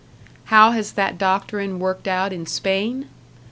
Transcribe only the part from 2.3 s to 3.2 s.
in Spain?